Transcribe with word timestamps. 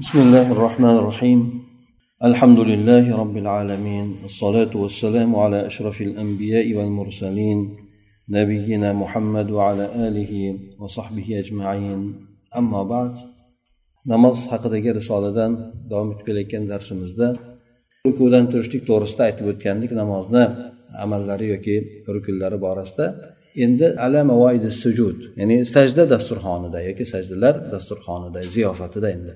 بسم 0.00 0.18
الله 0.18 0.52
الرحمن 0.52 0.96
الرحيم 1.00 1.40
الحمد 2.24 2.60
لله 2.70 3.04
رب 3.22 3.36
العالمين 3.36 4.06
الصلاة 4.24 4.72
والسلام 4.82 5.36
على 5.36 5.66
أشرف 5.66 6.00
الأنبياء 6.00 6.66
والمرسلين 6.76 7.76
نبينا 8.28 8.92
محمد 8.92 9.50
وعلى 9.50 9.84
آله 10.08 10.32
وصحبه 10.80 11.26
أجمعين 11.42 12.00
أما 12.56 12.82
بعد 12.82 13.14
namoz 14.12 14.36
haqidagi 14.52 14.90
risoladan 14.98 15.52
davom 15.90 16.08
etib 16.12 16.24
kelayotgan 16.28 16.64
darsimizda 16.72 17.28
rukudan 18.06 18.44
turishlik 18.52 18.82
to'g'risida 18.88 19.22
aytib 19.28 19.46
o'tgandik 19.52 19.92
namozni 20.00 20.44
amallari 21.04 21.46
yoki 21.54 21.76
rukunlari 22.14 22.58
borasida 22.66 23.06
endi 23.64 23.86
ala 24.04 24.20
mavoidi 24.32 24.70
sujud 24.82 25.18
ya'ni 25.40 25.56
sajda 25.74 26.02
dasturxonida 26.12 26.78
yoki 26.88 27.04
sajdalar 27.12 27.54
dasturxonida 27.74 28.40
ziyofatida 28.54 29.08
endi 29.16 29.32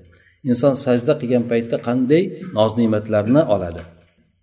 Inson 0.49 0.73
sajda 0.85 1.13
qilgan 1.21 1.43
paytda 1.51 1.77
qanday 1.87 2.23
noz 2.57 2.71
ne'matlarni 2.79 3.41
oladi? 3.55 3.81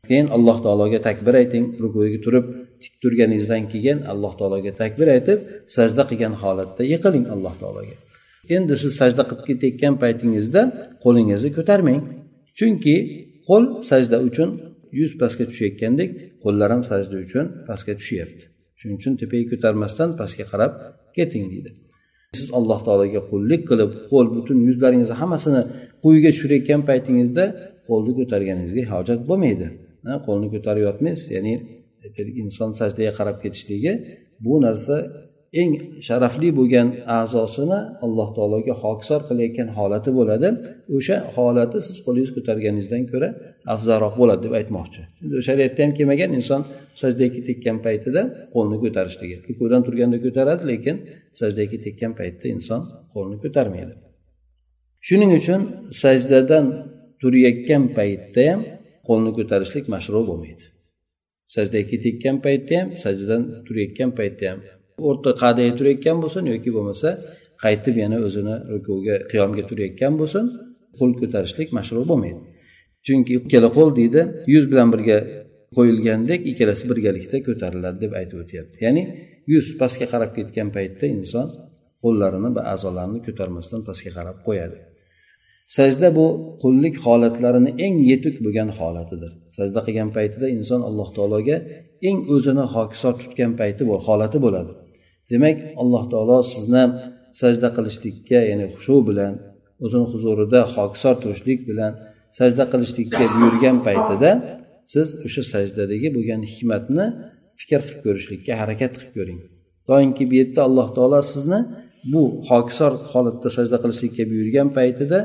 Keyin 0.09 0.29
alloh 0.37 0.57
taologa 0.65 0.99
takbir 1.09 1.35
ayting 1.43 1.65
rukuga 1.83 2.19
turib 2.25 2.47
tik 2.83 2.93
turganingizdan 3.03 3.63
keyin 3.73 3.99
alloh 4.13 4.33
taologa 4.39 4.73
takbir 4.83 5.09
aytib 5.17 5.39
sajda 5.77 6.03
qilgan 6.11 6.35
holatda 6.43 6.83
yiqiling 6.93 7.27
alloh 7.35 7.55
taologa. 7.63 7.95
Endi 8.55 8.75
siz 8.83 8.93
sajda 9.01 9.23
qilib 9.29 9.45
ketayotgan 9.49 9.95
paytingizda 10.03 10.63
qo'lingizni 11.05 11.51
ko'tarmang. 11.59 12.01
Chunki 12.59 12.97
qo'l 13.49 13.65
sajda 13.91 14.17
uchun 14.29 14.49
yuz 14.99 15.13
pastga 15.21 15.45
tushayotgandek 15.51 16.11
qo'llar 16.45 16.69
ham 16.75 16.83
sajda 16.91 17.17
uchun 17.27 17.45
pastga 17.69 17.93
tushyapti. 18.01 18.45
Shuning 18.79 18.97
uchun 19.01 19.15
tepaga 19.21 19.45
ko'tarmasdan 19.53 20.09
pastga 20.21 20.45
qarab 20.53 20.73
keting 21.17 21.45
deydi. 21.53 21.71
Siz 22.39 22.49
alloh 22.59 22.81
taologa 22.87 23.21
qullik 23.31 23.63
qilib 23.71 23.91
qo'l 24.11 24.27
butun 24.37 24.59
yuzlaringizni 24.69 25.17
hammasini 25.23 25.63
quyiga 26.05 26.31
tushirayotgan 26.35 26.81
paytingizda 26.89 27.45
qo'lni 27.89 28.13
ko'targaningizga 28.19 28.85
hojat 28.95 29.21
bo'lmaydi. 29.29 29.67
Qo'lni 30.27 30.49
ko'tarib 30.55 30.83
yotmaysiz 30.89 31.27
ya'ni 31.37 31.55
inson 32.43 32.71
sajdaga 32.81 33.13
qarab 33.19 33.37
ketishligi 33.45 33.93
bu 34.45 34.55
narsa 34.67 34.95
eng 35.61 35.73
sharafli 36.07 36.49
bo'lgan 36.59 36.89
a'zosini 37.19 37.79
alloh 38.05 38.29
taologa 38.37 38.75
hokisor 38.83 39.21
qilayotgan 39.29 39.69
holati 39.79 40.11
bo'ladi. 40.19 40.49
O'sha 40.97 41.17
holati 41.35 41.79
siz 41.87 41.97
qo'lingiz 42.07 42.31
ko'targaningizdan 42.37 43.03
ko'ra 43.13 43.29
afzalroq 43.75 44.15
bo'ladi 44.21 44.41
deb 44.47 44.55
aytmoqchi. 44.61 45.01
Shariatda 45.49 45.81
ham 45.85 45.93
kelmagan 45.99 46.31
inson 46.39 46.61
sajdaga 47.01 47.41
tekkan 47.49 47.77
paytida 47.87 48.23
qo'lni 48.55 48.77
ko'tarishligi. 48.85 49.37
Rukudan 49.49 49.81
turganda 49.87 50.19
ko'taradi 50.27 50.63
lekin 50.73 50.97
sajdaga 51.41 51.79
tekkan 51.87 52.13
paytda 52.21 52.47
inson 52.57 52.81
qo'lni 53.15 53.37
ko'tarmaydi. 53.45 53.93
Shuning 55.07 55.31
uchun 55.41 55.61
sajdadan 56.03 56.65
turayotgan 57.21 57.83
paytda 57.97 58.43
ham 58.51 58.61
qo'lni 59.09 59.31
ko'tarishlik 59.39 59.85
mashru 59.95 60.21
bo'lmaydi. 60.31 60.65
Sajdaga 61.55 61.97
tekkan 62.07 62.37
paytda 62.47 62.73
ham 62.81 62.89
sajdadan 63.05 63.43
turayotgan 63.67 64.11
paytda 64.21 64.47
ham 64.53 64.61
o'rta 65.09 65.31
qa'daga 65.43 65.73
turayotgan 65.79 66.17
bo'lsin 66.23 66.45
yoki 66.53 66.71
bo'lmasa 66.77 67.09
qaytib 67.65 67.95
yana 68.03 68.19
o'zini 68.27 68.55
rukuga 68.73 69.17
qiyomga 69.31 69.63
turayotgan 69.71 70.13
bo'lsin 70.21 70.45
qo'l 70.99 71.13
ko'tarishlik 71.21 71.69
mashru 71.79 72.03
bo'lmaydi. 72.11 72.41
Chunki 73.07 73.33
ikkala 73.41 73.69
qo'l 73.77 73.91
deydi 74.01 74.21
yuz 74.55 74.65
bilan 74.73 74.89
birga 74.95 75.19
qo'yilgandek 75.77 76.41
ikkalasi 76.51 76.85
birgalikda 76.91 77.39
ko'tariladi 77.49 77.99
deb 78.05 78.13
aytib 78.21 78.39
o'tyapti. 78.45 78.77
Ya'ni 78.87 79.03
yuz 79.53 79.67
pastga 79.81 80.07
qarab 80.13 80.31
ketgan 80.39 80.69
paytda 80.77 81.07
inson 81.17 81.47
qo'llarini 82.03 82.51
va 82.57 82.63
a'zolarini 82.73 83.21
ko'tarmasdan 83.27 83.81
pastga 83.89 84.11
qarab 84.19 84.39
qo'yadi. 84.47 84.79
Sajda 85.77 86.09
bu 86.19 86.27
qullik 86.63 86.97
holatlarini 87.07 87.71
eng 87.85 87.97
yetuk 88.11 88.37
bo'lgan 88.45 88.71
holatidir. 88.79 89.33
Sajda 89.57 89.81
qilgan 89.87 90.11
paytida 90.17 90.47
inson 90.57 90.81
alloh 90.89 91.09
taologa 91.17 91.57
eng 92.09 92.19
o'zini 92.35 92.65
hokisor 92.75 93.15
tutgan 93.23 93.53
payti 93.61 93.83
holati 94.07 94.39
bo'ladi. 94.45 94.73
Demak 95.31 95.59
alloh 95.83 96.05
taolo 96.13 96.39
sizni 96.53 96.85
sajda 97.41 97.69
qilishlikka 97.77 98.39
ya'ni 98.51 98.67
xushu 98.75 98.97
bilan 99.09 99.33
o'zini 99.85 100.07
huzurida 100.13 100.61
hokisor 100.75 101.15
turishlik 101.23 101.61
bilan 101.71 101.93
sajda 102.39 102.65
qilishlikka 102.73 103.25
buyurgan 103.35 103.77
paytida 103.87 104.31
siz 104.93 105.09
o'sha 105.27 105.43
sajdadagi 105.53 106.09
bo'lgan 106.17 106.41
hikmatni 106.53 107.07
fikr 107.61 107.81
qilib 107.87 108.01
ko'rishlikka 108.05 108.53
harakat 108.61 108.93
qilib 108.99 109.13
ko'ring. 109.19 109.41
Doimki 109.91 110.25
bu 110.31 110.35
yerda 110.41 110.61
alloh 110.69 110.89
taolo 110.97 111.21
sizni 111.33 111.61
bu 112.13 112.23
hokisor 112.51 112.93
holatda 113.13 113.49
sajda 113.57 113.77
qilishlikka 113.83 114.23
buyurgan 114.31 114.69
paytida 114.79 115.19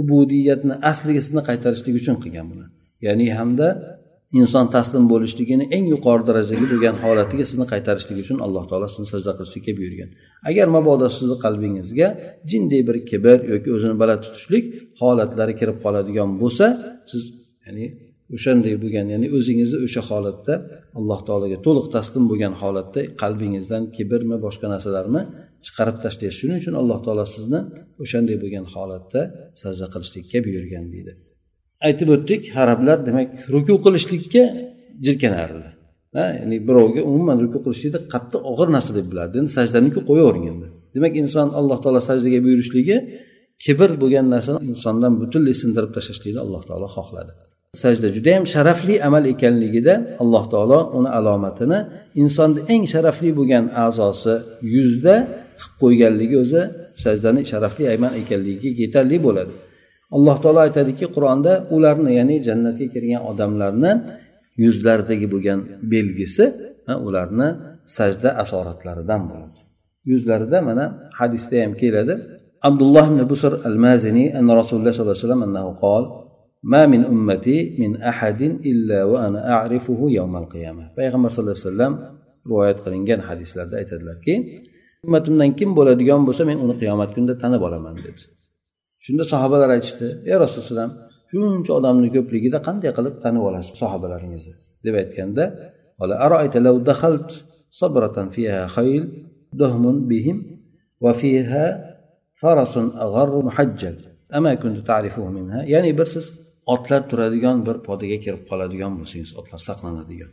ubudiyatni 0.00 0.74
asligisini 0.90 1.42
qaytarishlik 1.48 1.94
uchun 2.00 2.16
qilgan 2.22 2.46
buni. 2.52 2.66
Ya'ni 3.06 3.26
hamda 3.38 3.68
inson 4.40 4.66
taslim 4.76 5.04
bo'lishligini 5.12 5.64
eng 5.76 5.86
yuqori 5.94 6.22
darajaga 6.28 6.66
bo'lgan 6.72 6.96
holatiga 7.04 7.44
sizni 7.50 7.66
qaytarishlik 7.72 8.18
uchun 8.24 8.38
alloh 8.46 8.64
taolo 8.70 8.86
sizni 8.94 9.08
sajda 9.14 9.32
qilishlikka 9.38 9.72
buyurgan. 9.78 10.08
Agar 10.50 10.66
mabodo 10.76 11.06
sizni 11.18 11.36
qalbingizga 11.44 12.08
jinday 12.50 12.80
bir 12.88 12.96
kibr 13.10 13.38
yoki 13.52 13.68
o'zini 13.76 13.94
baland 14.02 14.20
tutishlik 14.26 14.64
holatlari 15.00 15.54
kirib 15.60 15.76
qoladigan 15.84 16.30
bo'lsa 16.42 16.66
siz 17.10 17.22
ya'ni 17.66 17.84
o'shanday 18.36 18.74
bo'lgan 18.82 19.06
ya'ni 19.14 19.26
o'zingizni 19.36 19.78
o'sha 19.86 20.02
holatda 20.10 20.54
alloh 20.98 21.20
taologa 21.28 21.58
to'liq 21.66 21.86
taslim 21.96 22.24
bo'lgan 22.30 22.54
holatda 22.62 23.00
qalbingizdan 23.22 23.82
kibrmi 23.96 24.36
boshqa 24.46 24.66
narsalarni 24.74 25.22
chiqarib 25.66 25.96
tashlaysiz 26.04 26.36
shuning 26.40 26.58
uchun 26.62 26.74
alloh 26.80 26.98
taolo 27.06 27.24
sizni 27.34 27.60
o'shanday 28.02 28.36
bo'lgan 28.42 28.64
holatda 28.74 29.20
sajda 29.62 29.86
qilishlikka 29.94 30.38
buyurgan 30.46 30.84
deydi. 30.94 31.12
Aytib 31.86 32.08
o'tdik 32.16 32.42
arablar 32.62 32.98
demak 33.08 33.28
ruku 33.54 33.74
qilishlikka 33.84 34.42
jirkanardi 35.06 35.68
ya'ni 36.18 36.56
birovga 36.68 37.00
umuman 37.10 37.36
ruku 37.44 37.58
qilishlikni 37.64 38.00
qattiq 38.14 38.42
og'ir 38.50 38.68
narsa 38.76 38.92
deb 38.98 39.06
bilardi. 39.12 39.34
Endi 39.40 39.50
sajdaniki 39.58 40.00
qo'yavering 40.08 40.46
endi. 40.52 40.66
Demak 40.94 41.12
inson 41.22 41.48
alloh 41.58 41.78
taolo 41.84 42.00
sajdaga 42.08 42.38
buyurishligi 42.46 42.96
kibr 43.64 43.90
bo'lgan 44.02 44.26
narsani 44.34 44.60
insondan 44.72 45.12
butunlay 45.20 45.54
sindirib 45.62 45.92
tashlashlikni 45.96 46.40
alloh 46.46 46.62
taolo 46.68 46.88
xohladi. 46.96 47.32
Sajda 47.82 48.08
judayam 48.16 48.44
sharafli 48.54 48.94
amal 49.08 49.24
ekanligida 49.34 49.94
alloh 50.22 50.44
taolo 50.52 50.78
uni 50.98 51.10
alomatini 51.18 51.78
insonni 52.22 52.60
eng 52.74 52.84
sharafli 52.92 53.30
bo'lgan 53.38 53.64
a'zosi 53.84 54.34
yuzda 54.74 55.14
qilib 55.59 55.73
qo'yganligi 55.81 56.35
o'zi 56.43 56.61
sajdani 57.03 57.41
sharafli 57.51 57.83
amal 57.95 58.13
ekanligiga 58.21 58.69
yetarli 58.83 59.17
bo'ladi 59.25 59.53
alloh 60.15 60.35
taolo 60.43 60.59
aytadiki 60.67 61.05
qur'onda 61.15 61.53
ularni 61.75 62.11
ya'ni 62.19 62.35
jannatga 62.47 62.85
kirgan 62.93 63.21
odamlarni 63.31 63.91
yuzlaridagi 64.63 65.27
bo'lgan 65.33 65.59
belgisi 65.93 66.45
ularni 67.07 67.47
sajda 67.97 68.29
asoratlaridan 68.43 69.21
bo'ladi 69.31 69.59
yuzlarida 70.11 70.57
mana 70.69 70.85
hadisda 71.19 71.55
ham 71.63 71.73
keladi 71.81 72.13
abdulloh 72.69 73.05
ibn 73.11 73.21
busr 73.31 73.53
al 73.69 73.77
mazini 73.85 74.25
an 74.39 74.45
rasululloh 74.59 74.93
sollallohu 74.95 75.15
alayhi 75.15 75.25
vasallam 75.27 75.43
annahu 75.47 75.71
qol 75.85 76.03
ما 76.73 76.85
من 76.93 77.01
أمتي 77.13 77.57
من 77.79 77.91
أحد 78.11 78.41
إلا 78.41 78.99
وأنا 79.03 79.39
أعرفه 79.51 79.99
يوم 80.19 80.33
القيامة 80.37 80.83
payg'ambar 80.97 81.29
sallallohu 81.31 81.55
alayhi 81.55 81.67
vasallam 81.71 81.93
rivoyat 82.47 82.77
qilingan 82.85 83.19
hadislarda 83.29 83.75
aytadilarki 83.81 84.33
ummatimdan 85.05 85.51
kim 85.59 85.69
bo'ladigan 85.77 86.21
bo'lsa 86.27 86.43
men 86.49 86.57
uni 86.65 86.75
qiyomat 86.81 87.09
kunida 87.15 87.35
tanib 87.43 87.61
olaman 87.67 87.95
dedi 88.05 88.21
shunda 89.05 89.23
sahobalar 89.33 89.69
aytishdi 89.75 90.07
ey 90.31 90.37
rasululloh 90.43 90.89
shuncha 91.31 91.71
odamni 91.79 92.09
ko'pligida 92.15 92.57
qanday 92.67 92.91
qilib 92.97 93.15
tanib 93.23 93.43
olasiz 93.49 93.73
sahobalaringizni 93.81 94.55
deb 94.85 94.95
aytganda 95.01 95.43
صبرة 97.71 98.29
فيها 98.29 98.67
خيل 98.67 99.03
دهم 99.53 100.07
بهم 100.07 100.59
وفيها 101.01 101.95
فرس 102.41 102.77
أغر 102.77 103.45
محجل 103.45 103.95
أما 104.35 104.55
كنت 104.55 104.87
تعرفه 104.87 105.29
منها 105.29 105.63
يعني 105.63 105.93
برسس 105.93 106.49
otlar 106.75 107.01
turadigan 107.09 107.57
bir 107.67 107.77
podaga 107.87 108.17
kirib 108.25 108.43
qoladigan 108.49 108.91
bo'lsangiz 108.99 109.31
otlar 109.39 109.59
saqlanadigan 109.69 110.31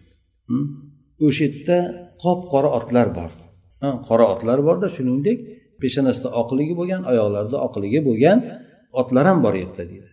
o'sha 1.26 1.44
yerda 1.46 1.78
qop 2.24 2.40
qora 2.52 2.68
otlar 2.78 3.06
bor 3.18 3.30
Qora 4.07 4.25
otlar 4.33 4.59
borda 4.67 4.87
shuningdek 4.95 5.37
peshonasida 5.81 6.29
oqligi 6.41 6.73
bo'lgan 6.79 7.01
oyoqlarida 7.11 7.57
oqligi 7.67 7.99
bo'lgan 8.07 8.37
otlar 9.01 9.25
ham 9.29 9.39
bor 9.45 9.53
yerda 9.61 9.83
deydi. 9.91 10.09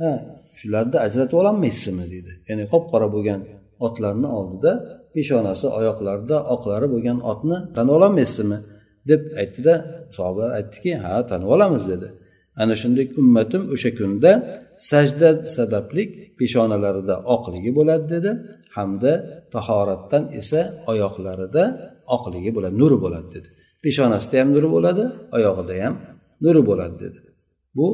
Ha 0.00 0.10
shularni 0.60 0.98
ajratib 1.06 1.36
ololmaysizmi 1.42 2.04
deydi. 2.12 2.32
Ya'ni 2.48 2.64
qop 2.72 2.84
qora 2.92 3.08
bo'lgan 3.14 3.40
otlarni 3.86 4.28
oldida 4.38 4.72
peshonasi 5.14 5.66
oyoqlarida 5.78 6.36
oqlari 6.54 6.86
bo'lgan 6.94 7.18
otni 7.32 7.56
tanib 7.76 7.92
ololmaysizmi 7.98 8.58
deb 9.10 9.22
aytdida 9.40 9.74
sahobalar 10.16 10.50
aytdiki 10.58 10.92
ha 11.02 11.14
tanib 11.30 11.48
olamiz 11.54 11.84
dedi. 11.92 12.08
Ana 12.62 12.74
shunday 12.82 13.06
ummatim 13.20 13.62
o'sha 13.74 13.90
kunda 13.98 14.30
sajda 14.90 15.28
sababli 15.56 16.02
peshonalarida 16.38 17.14
oqligi 17.34 17.70
bo'ladi 17.78 18.06
dedi. 18.14 18.30
Hamda 18.74 19.12
tahoratdan 19.54 20.22
esa 20.40 20.60
oyoqlarida 20.92 21.64
oqligi 22.16 22.50
bo'ladi 22.56 22.74
nuri 22.82 22.96
bo'ladi 23.04 23.28
dedi. 23.36 23.48
Peshonasida 23.84 24.36
ham 24.40 24.48
nuri 24.54 24.68
bo'ladi 24.76 25.04
oyog'ida 25.36 25.74
ham 25.84 25.94
nuri 26.44 26.62
bo'ladi 26.68 26.96
dedi. 27.04 27.18
Bu 27.76 27.86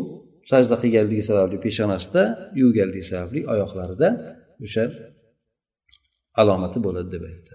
sajda 0.50 0.76
qilganligi 0.82 1.24
sababli 1.30 1.56
peshonasida 1.66 2.22
yuvganligi 2.60 3.04
sababli 3.10 3.40
oyoqlarida 3.52 4.08
o'sha 4.64 4.84
alomati 6.40 6.78
bo'ladi 6.86 7.08
deb 7.14 7.22
aytdi. 7.30 7.54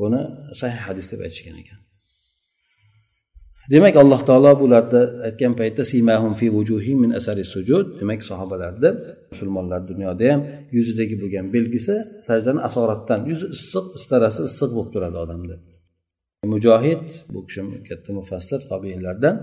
Buni 0.00 0.20
sahih 0.60 0.80
hadis 0.88 1.06
deb 1.12 1.20
aytishgan 1.26 1.56
ekan. 1.62 1.80
Demak 3.72 3.94
alloh 4.02 4.20
taolo 4.28 4.52
bularni 4.62 5.02
aytgan 5.28 5.52
paytda 5.60 5.82
simahum 5.92 6.32
fi 6.40 6.46
min 7.02 7.10
asari 7.18 7.44
sujud. 7.54 7.86
Demak 8.00 8.20
sahobalarni 8.30 8.90
musulmonlar 9.32 9.80
dunyoda 9.90 10.26
ham 10.32 10.40
yuzidagi 10.76 11.14
bo'lgan 11.22 11.46
belgisi 11.54 11.94
sajdani 12.28 12.60
asoratdan 12.68 13.20
yuzi 13.30 13.46
issiq 13.56 13.86
istarasi 13.98 14.40
issiq 14.50 14.70
bo'lib 14.76 14.90
turadi 14.94 15.18
odamda. 15.24 15.54
Mujohid 16.52 17.04
bu 17.32 17.40
kishi 17.46 17.60
katta 17.88 18.10
mufassir 18.18 18.60
tobiinlardan 18.70 19.36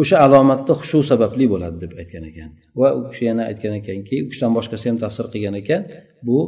o'sha 0.00 0.16
alomatni 0.26 0.72
hushu 0.80 0.98
sababli 1.10 1.46
bo'ladi 1.52 1.76
deb 1.84 1.92
aytgan 2.00 2.24
ekan. 2.30 2.50
Va 2.80 2.88
u 2.98 3.00
kishi 3.10 3.24
yana 3.30 3.42
aytgan 3.50 3.74
ekanki 3.80 4.16
u 4.24 4.26
kishidan 4.30 4.52
boshqasi 4.58 4.84
ham 4.90 4.98
tafsir 5.04 5.26
qilgan 5.32 5.54
ekan 5.62 5.82
bu 6.26 6.38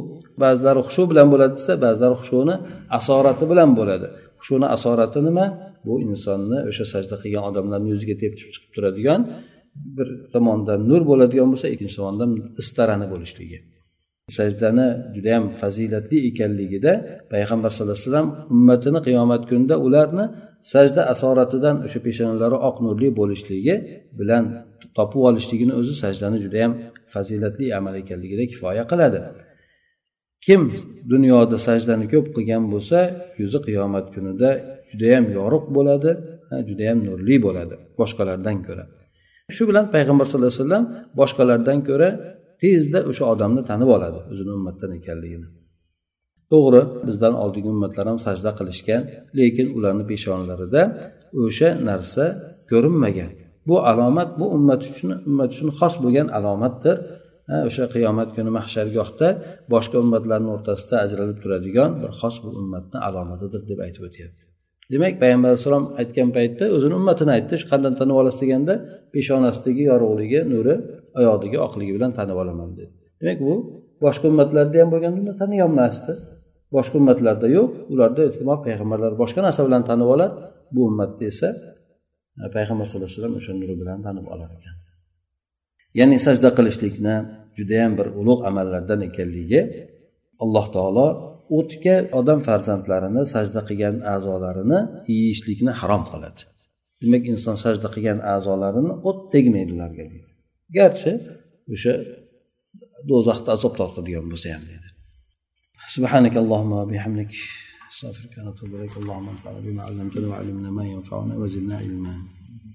ba'zilari 0.43 0.81
xushu 0.87 1.03
bilan 1.11 1.27
bo'ladi 1.33 1.53
desa 1.59 1.73
ba'zilari 1.85 2.15
xushuni 2.21 2.55
asorati 2.97 3.45
bilan 3.51 3.69
bo'ladi. 3.79 4.07
Xushuni 4.39 4.67
asorati 4.75 5.19
nima? 5.27 5.45
Bu 5.85 5.93
insonni 6.07 6.57
o'sha 6.69 6.85
sajda 6.93 7.15
qilgan 7.23 7.43
odamlarni 7.49 7.89
yuziga 7.93 8.15
tepchib 8.23 8.49
chiqib 8.53 8.71
turadigan 8.75 9.21
bir 9.97 10.07
tomondan 10.33 10.79
nur 10.89 11.01
bo'ladigan 11.09 11.47
bo'lsa 11.53 11.67
ikkinchi 11.73 11.95
tomondan 11.99 12.29
istarani 12.61 13.07
bo'lishligi. 13.13 13.57
Sajdani 14.37 14.87
judayam 15.15 15.45
fazilatli 15.61 16.17
ekanligida 16.29 16.91
payg'ambar 17.33 17.69
sallallohu 17.75 17.97
alayhi 17.97 18.09
vasallam 18.09 18.29
ummatini 18.53 18.99
qiyomat 19.07 19.41
kunida 19.49 19.75
ularni 19.85 20.25
sajda 20.73 21.01
asoratidan 21.13 21.75
o'sha 21.85 21.99
peshonalari 22.07 22.57
oq 22.69 22.77
nurli 22.85 23.09
bo'lishligi 23.19 23.75
bilan 24.19 24.43
topib 24.97 25.21
olishligini 25.29 25.73
o'zi 25.79 25.93
sajdani 26.03 26.37
judayam 26.45 26.71
fazilatli 27.13 27.65
amal 27.79 27.93
ekanligida 28.03 28.43
kifoya 28.51 28.83
qiladi. 28.91 29.19
Kim 30.45 30.61
dunyoda 31.13 31.57
sajdani 31.67 32.05
ko'p 32.13 32.27
qilgan 32.35 32.63
bo'lsa 32.73 32.97
yuzi 33.41 33.59
qiyomat 33.67 34.05
kunida 34.15 34.49
judayam 34.91 35.25
yorug' 35.37 35.67
bo'ladi 35.77 36.11
judayam 36.69 36.99
nurli 37.07 37.35
bo'ladi 37.45 37.75
boshqalardan 37.99 38.57
ko'ra. 38.67 38.85
Shu 39.55 39.63
bilan 39.69 39.85
payg'ambar 39.95 40.25
sallallohu 40.29 40.53
alayhi 40.53 40.63
vasallam 40.65 40.85
boshqalardan 41.19 41.79
ko'ra 41.89 42.09
tezda 42.61 42.99
o'sha 43.09 43.23
odamni 43.33 43.61
tanib 43.69 43.89
oladi 43.95 44.19
o'zini 44.31 44.51
ummatdan 44.57 44.91
ekanligini. 44.99 45.47
To'g'ri 46.51 46.81
bizdan 47.07 47.33
oldingi 47.43 47.69
ummatlar 47.75 48.05
ham 48.11 48.19
sajda 48.27 48.51
qilishgan 48.59 49.01
lekin 49.39 49.67
ularni 49.77 50.03
peshonlarida 50.11 50.81
o'sha 51.43 51.69
narsa 51.89 52.25
ko'rinmagan. 52.71 53.31
Bu 53.67 53.75
alomat 53.91 54.29
bu 54.39 54.45
ummat 54.57 54.81
uchun 54.91 55.09
ummat 55.29 55.49
uchun 55.55 55.69
xos 55.79 55.93
bo'lgan 56.03 56.27
alomatdir. 56.37 56.97
O'sha 57.69 57.85
qiyomat 57.93 58.29
kuni 58.35 58.51
mahshargohda 58.57 59.27
boshqa 59.73 59.95
ummatlarni 60.03 60.49
o'rtasida 60.55 60.95
ajralib 61.05 61.37
turadigan 61.43 61.89
bir 62.01 62.11
xos 62.19 62.35
bir 62.43 62.53
ummatni 62.61 62.97
alomatidir 63.07 63.61
deb 63.71 63.79
aytib 63.85 64.03
o'tyapti. 64.09 64.50
Demak 64.91 65.13
payg'ambar 65.21 65.47
alayhissalom 65.51 65.85
aytgan 66.01 66.29
paytda 66.37 66.65
o'zini 66.75 66.93
ummatini 66.99 67.31
aytdi 67.37 67.53
shu 67.61 67.65
qandan 67.71 67.93
tanib 67.99 68.15
olasiz 68.21 68.39
deganda 68.43 68.73
peshonasidagi 69.13 69.83
yorug'ligi 69.91 70.39
nuri 70.53 70.75
oyog'idagi 71.19 71.57
oqligi 71.67 71.91
bilan 71.97 72.11
tanib 72.19 72.37
olaman 72.43 72.69
dedi. 72.77 72.91
Demak 73.21 73.39
bu 73.47 73.53
boshqa 74.05 74.25
ummatlarda 74.31 74.77
ham 74.81 74.89
bo'lganda 74.93 75.19
uni 75.23 75.33
taniyolmasdi. 75.41 76.11
Boshqa 76.75 76.95
ummatlarda 77.01 77.47
yo'q 77.57 77.69
ularda 77.93 78.21
ehtimol 78.29 78.59
payg'ambarlar 78.65 79.11
boshqa 79.21 79.39
narsa 79.47 79.61
bilan 79.67 79.83
tanib 79.89 80.07
oladi 80.15 80.35
bu 80.75 80.81
ummatda 80.89 81.23
esa 81.31 81.49
e, 82.43 82.45
payg'ambar 82.55 82.85
sallallohu 82.87 83.09
alayhi 83.09 83.19
vasallam 83.19 83.35
o'sha 83.39 83.51
nuri 83.61 83.75
bilan 83.81 83.99
tanib 84.07 84.25
olar 84.33 84.49
ekan. 84.57 84.75
Ya'ni 85.99 86.17
sajda 86.25 86.49
qilishlikni 86.57 87.15
judayam 87.57 87.91
bir 87.99 88.07
ulug' 88.21 88.41
amallardan 88.49 88.99
ekanligi 89.09 89.61
alloh 90.43 90.65
taolo 90.75 91.07
o'tga 91.58 91.96
odam 92.18 92.40
farzandlarini 92.48 93.22
sajda 93.34 93.60
qilgan 93.68 93.96
a'zolarini 94.14 94.78
yeyishlikni 95.14 95.72
harom 95.80 96.02
qiladi 96.10 96.40
demak 97.02 97.24
inson 97.32 97.56
sajda 97.64 97.88
qilgan 97.94 98.18
a'zolarini 98.34 98.92
o't 99.08 99.20
tegmaydi 99.34 99.70
ularga 99.76 100.04
deydi 100.10 100.30
garchi 100.78 101.12
o'sha 101.74 101.94
do'zaxda 103.10 103.48
azob 103.56 103.72
tortadigan 103.80 104.26
bo'lsa 104.32 104.48
ham 104.56 104.64
deydi 104.70 104.88
سبحانك 105.96 106.34
اللهم 106.42 106.72
وبحمدك 106.80 107.32
استغفرك 107.92 108.32
ونتوب 108.38 108.70
اليك 108.74 108.94
اللهم 109.02 109.26
انفعنا 109.34 109.60
بما 109.66 109.82
علمتنا 109.88 110.26
وعلمنا 110.30 110.70
ما 110.78 110.84
ينفعنا 110.94 111.34
وزدنا 111.40 111.74
علما 111.82 112.14